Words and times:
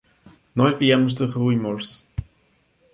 Nós 0.55 0.75
viemos 0.79 1.13
de 1.13 1.27
Riumors. 1.27 1.89